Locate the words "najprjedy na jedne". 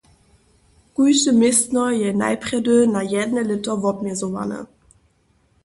2.23-3.41